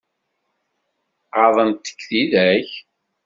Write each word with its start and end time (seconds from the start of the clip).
Ɣaḍent-k 1.39 1.99
tidak? 2.09 2.69